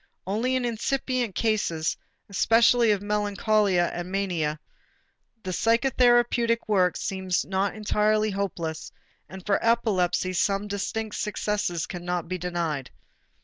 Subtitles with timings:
[0.25, 1.95] Only in incipient cases,
[2.27, 4.59] especially of melancholia and mania,
[5.43, 8.91] the psychotherapeutic work seems not entirely hopeless;
[9.29, 12.89] and for epilepsy some distinct successes cannot be denied.